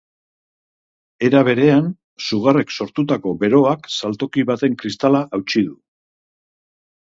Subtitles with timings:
[1.27, 1.91] Era berean,
[2.29, 5.79] sugarrek sortutako beroak saltoki baten kristala hautsi du.